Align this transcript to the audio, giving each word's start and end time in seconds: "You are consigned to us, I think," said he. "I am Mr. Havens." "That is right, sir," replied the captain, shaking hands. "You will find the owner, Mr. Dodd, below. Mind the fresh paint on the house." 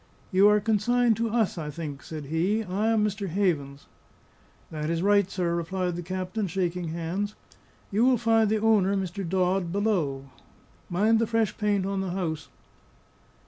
"You 0.31 0.47
are 0.47 0.59
consigned 0.59 1.15
to 1.17 1.29
us, 1.29 1.59
I 1.59 1.69
think," 1.69 2.01
said 2.01 2.25
he. 2.25 2.63
"I 2.63 2.87
am 2.87 3.05
Mr. 3.05 3.27
Havens." 3.27 3.85
"That 4.71 4.89
is 4.89 5.03
right, 5.03 5.29
sir," 5.29 5.53
replied 5.53 5.95
the 5.95 6.01
captain, 6.01 6.47
shaking 6.47 6.87
hands. 6.87 7.35
"You 7.91 8.05
will 8.05 8.17
find 8.17 8.49
the 8.49 8.57
owner, 8.61 8.95
Mr. 8.97 9.23
Dodd, 9.29 9.71
below. 9.71 10.31
Mind 10.89 11.19
the 11.19 11.27
fresh 11.27 11.55
paint 11.55 11.85
on 11.85 12.01
the 12.01 12.09
house." 12.09 12.49